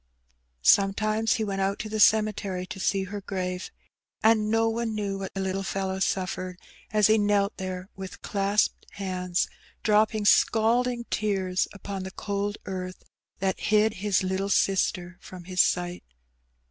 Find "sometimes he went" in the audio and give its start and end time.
0.63-1.61